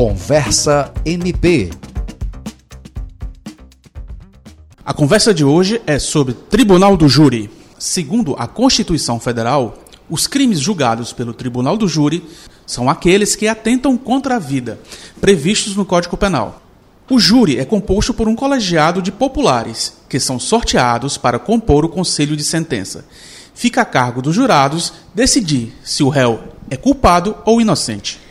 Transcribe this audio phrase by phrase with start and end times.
[0.00, 1.68] Conversa MP.
[4.82, 7.50] A conversa de hoje é sobre Tribunal do Júri.
[7.78, 9.76] Segundo a Constituição Federal,
[10.08, 12.24] os crimes julgados pelo Tribunal do Júri
[12.66, 14.80] são aqueles que atentam contra a vida,
[15.20, 16.62] previstos no Código Penal.
[17.10, 21.90] O júri é composto por um colegiado de populares, que são sorteados para compor o
[21.90, 23.04] conselho de sentença.
[23.54, 26.40] Fica a cargo dos jurados decidir se o réu
[26.70, 28.29] é culpado ou inocente.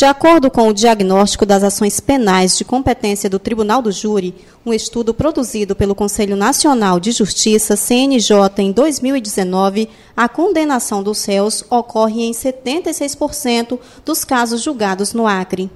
[0.00, 4.72] De acordo com o diagnóstico das ações penais de competência do Tribunal do Júri, um
[4.72, 12.22] estudo produzido pelo Conselho Nacional de Justiça, CNJ, em 2019, a condenação dos réus ocorre
[12.22, 15.70] em 76% dos casos julgados no Acre.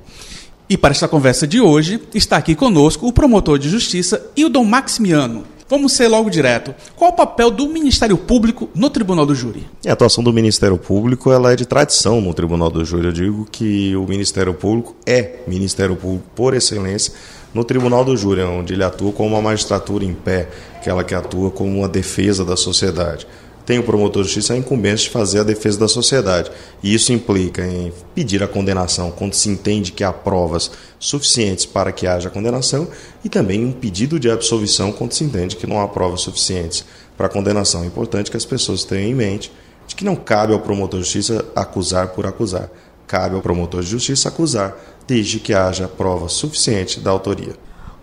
[0.71, 5.45] E para esta conversa de hoje, está aqui conosco o promotor de justiça Hildon Maximiano.
[5.69, 6.75] Vamos ser logo direto.
[6.95, 9.67] Qual o papel do Ministério Público no Tribunal do Júri?
[9.87, 13.07] A atuação do Ministério Público ela é de tradição no Tribunal do Júri.
[13.07, 17.15] Eu digo que o Ministério Público é Ministério Público por excelência
[17.55, 21.51] no Tribunal do Júri, onde ele atua como uma magistratura em pé, aquela que atua
[21.51, 23.27] como uma defesa da sociedade
[23.67, 26.51] tem o promotor de justiça a incumbência de fazer a defesa da sociedade.
[26.83, 31.93] E isso implica em pedir a condenação quando se entende que há provas suficientes para
[31.93, 32.89] que haja condenação
[33.25, 36.85] e também um pedido de absolvição quando se entende que não há provas suficientes
[37.17, 37.83] para a condenação.
[37.83, 39.51] É importante que as pessoas tenham em mente
[39.87, 42.71] de que não cabe ao promotor de justiça acusar por acusar.
[43.07, 44.77] Cabe ao promotor de justiça acusar
[45.07, 47.55] desde que haja prova suficiente da autoria.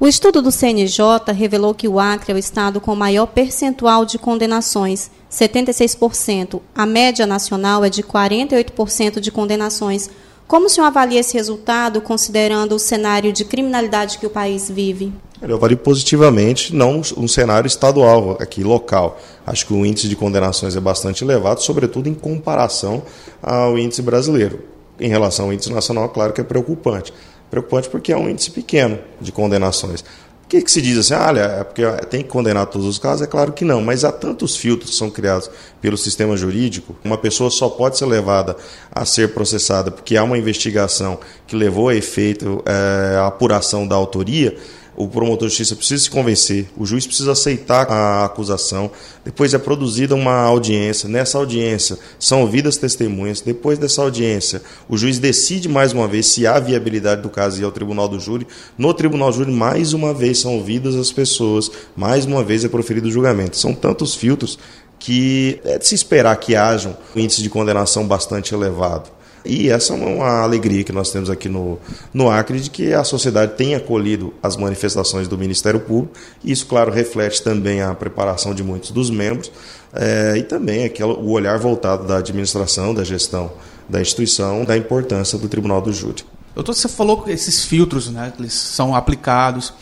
[0.02, 4.18] O estudo do CNJ revelou que o Acre é o estado com maior percentual de
[4.18, 6.60] condenações, 76%.
[6.74, 10.10] A média nacional é de 48% de condenações.
[10.48, 15.14] Como o senhor avalia esse resultado, considerando o cenário de criminalidade que o país vive?
[15.40, 19.20] Eu avalio positivamente, não um cenário estadual, aqui local.
[19.46, 23.04] Acho que o índice de condenações é bastante elevado, sobretudo em comparação
[23.40, 24.64] ao índice brasileiro.
[25.00, 27.14] Em relação ao índice nacional, claro que é preocupante.
[27.52, 30.00] Preocupante porque é um índice pequeno de condenações.
[30.46, 32.98] O que, que se diz assim, ah, olha, é porque tem que condenar todos os
[32.98, 33.22] casos?
[33.22, 35.50] É claro que não, mas há tantos filtros que são criados
[35.82, 38.58] pelo sistema jurídico, uma pessoa só pode ser levada
[38.92, 43.96] a ser processada porque há uma investigação que levou a efeito é, a apuração da
[43.96, 44.58] autoria,
[44.96, 48.92] o promotor de justiça precisa se convencer, o juiz precisa aceitar a acusação,
[49.24, 55.18] depois é produzida uma audiência, nessa audiência são ouvidas testemunhas, depois dessa audiência o juiz
[55.18, 58.46] decide mais uma vez se há viabilidade do caso ir ao tribunal do júri,
[58.78, 62.68] no tribunal do júri mais uma vez são ouvidas as pessoas, mais uma vez é
[62.68, 63.58] proferido o julgamento.
[63.58, 64.58] São tantos filtros
[65.00, 69.10] que é de se esperar que haja um índice de condenação bastante elevado.
[69.44, 71.80] E essa é uma alegria que nós temos aqui no,
[72.14, 76.14] no Acre de que a sociedade tenha acolhido as manifestações do Ministério Público.
[76.44, 79.52] E isso, claro, reflete também a preparação de muitos dos membros
[79.94, 83.52] é, e também aquela, o olhar voltado da administração, da gestão
[83.92, 86.24] da instituição, da importância do Tribunal do Júri.
[86.56, 89.74] Doutor, você falou que esses filtros, né, eles são aplicados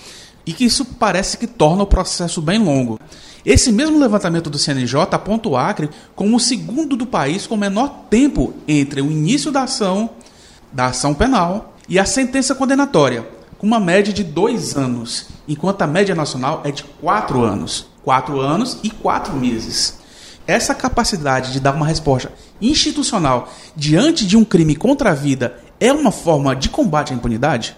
[0.45, 2.99] e que isso parece que torna o processo bem longo.
[3.49, 8.05] Esse mesmo levantamento do CNJ aponta o Acre como o segundo do país com menor
[8.07, 10.11] tempo entre o início da ação,
[10.71, 13.27] da ação penal e a sentença condenatória,
[13.57, 17.87] com uma média de dois anos, enquanto a média nacional é de quatro anos.
[18.03, 19.97] Quatro anos e quatro meses.
[20.45, 25.91] Essa capacidade de dar uma resposta institucional diante de um crime contra a vida é
[25.91, 27.75] uma forma de combate à impunidade?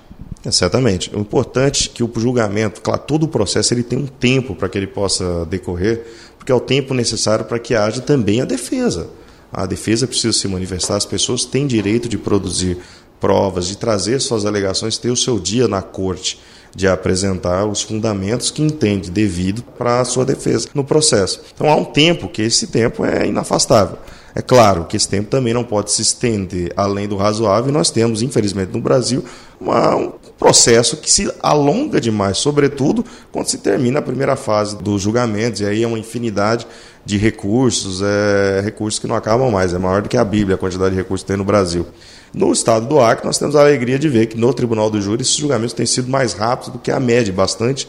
[0.50, 1.12] Certamente.
[1.16, 4.68] O importante é que o julgamento, claro, todo o processo ele tem um tempo para
[4.68, 6.04] que ele possa decorrer,
[6.38, 9.08] porque é o tempo necessário para que haja também a defesa.
[9.54, 12.78] A defesa precisa se manifestar, as pessoas têm direito de produzir
[13.20, 16.40] provas, de trazer suas alegações, ter o seu dia na corte,
[16.76, 21.42] de apresentar os fundamentos que entende devido para a sua defesa no processo.
[21.54, 23.98] Então há um tempo que esse tempo é inafastável.
[24.34, 27.92] É claro que esse tempo também não pode se estender além do razoável, e nós
[27.92, 29.24] temos, infelizmente, no Brasil,
[29.60, 35.04] uma, um processo que se alonga demais, sobretudo quando se termina a primeira fase dos
[35.04, 36.66] julgamentos, e aí é uma infinidade
[37.06, 40.58] de recursos, é, recursos que não acabam mais, é maior do que a Bíblia a
[40.58, 41.86] quantidade de recursos que tem no Brasil.
[42.34, 45.22] No estado do Acre, nós temos a alegria de ver que no Tribunal do Júri
[45.22, 47.88] esses julgamentos têm sido mais rápidos do que a média, bastante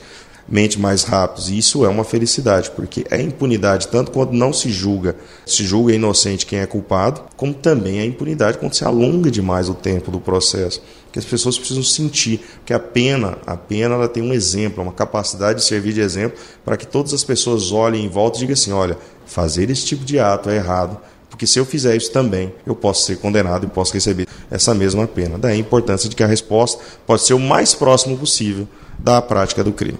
[0.48, 1.50] mente mais rápidos.
[1.50, 5.16] E isso é uma felicidade, porque é impunidade tanto quando não se julga,
[5.46, 9.74] se julga inocente quem é culpado, como também é impunidade quando se alonga demais o
[9.74, 10.82] tempo do processo.
[11.12, 14.92] Que as pessoas precisam sentir que a pena, a pena ela tem um exemplo, uma
[14.92, 18.54] capacidade de servir de exemplo para que todas as pessoas olhem em volta e digam
[18.54, 18.96] assim, olha,
[19.26, 20.98] fazer esse tipo de ato é errado,
[21.28, 25.06] porque se eu fizer isso também, eu posso ser condenado e posso receber essa mesma
[25.06, 25.38] pena.
[25.38, 28.68] Daí a importância de que a resposta pode ser o mais próximo possível
[28.98, 29.98] da prática do crime.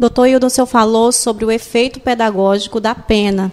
[0.00, 3.52] Doutor Hildo, o senhor falou sobre o efeito pedagógico da pena.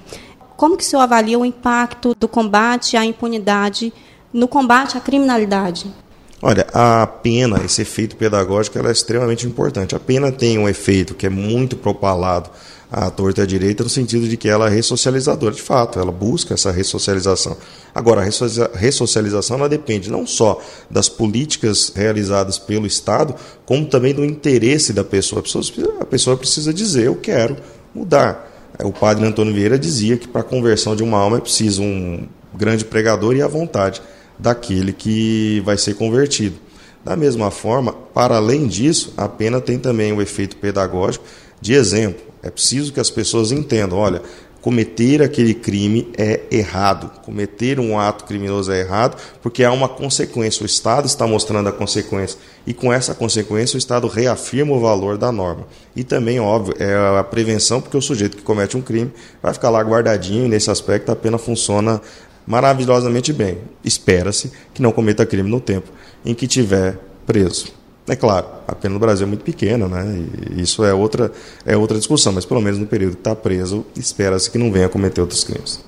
[0.56, 3.92] Como que o senhor avalia o impacto do combate à impunidade
[4.32, 5.94] no combate à criminalidade?
[6.40, 9.96] Olha, a pena, esse efeito pedagógico, ela é extremamente importante.
[9.96, 12.52] A pena tem um efeito que é muito propalado
[12.92, 16.12] à torta e à direita, no sentido de que ela é ressocializadora, de fato, ela
[16.12, 17.58] busca essa ressocialização.
[17.94, 23.34] Agora, a ressocialização ela depende não só das políticas realizadas pelo Estado,
[23.66, 25.40] como também do interesse da pessoa.
[25.40, 27.58] A pessoa, a pessoa precisa dizer: eu quero
[27.96, 28.54] mudar.
[28.84, 32.28] O padre Antônio Vieira dizia que para a conversão de uma alma é preciso um
[32.54, 34.02] grande pregador e a vontade
[34.38, 36.56] daquele que vai ser convertido.
[37.04, 41.24] Da mesma forma, para além disso, a pena tem também o efeito pedagógico
[41.62, 42.22] de exemplo.
[42.44, 44.22] É preciso que as pessoas entendam, olha,
[44.62, 50.64] cometer aquele crime é errado, cometer um ato criminoso é errado, porque há uma consequência.
[50.64, 55.18] O Estado está mostrando a consequência e com essa consequência o Estado reafirma o valor
[55.18, 55.66] da norma.
[55.96, 59.12] E também, óbvio, é a prevenção, porque o sujeito que comete um crime
[59.42, 62.02] vai ficar lá guardadinho e nesse aspecto a pena funciona
[62.48, 63.58] maravilhosamente bem.
[63.84, 65.92] Espera-se que não cometa crime no tempo
[66.26, 67.68] em que tiver preso.
[68.08, 70.26] É claro, a pena no Brasil é muito pequena, né?
[70.56, 71.30] E isso é outra,
[71.66, 74.88] é outra discussão, mas pelo menos no período que está preso, espera-se que não venha
[74.88, 75.84] cometer outros crimes.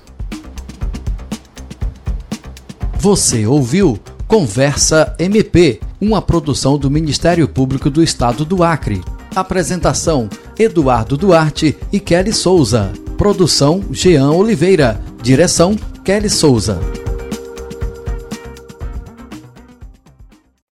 [2.99, 3.97] Você ouviu
[4.29, 9.01] Conversa MP, uma produção do Ministério Público do Estado do Acre.
[9.35, 12.93] Apresentação: Eduardo Duarte e Kelly Souza.
[13.17, 15.01] Produção: Jean Oliveira.
[15.23, 15.75] Direção:
[16.09, 16.98] Kelly Souza.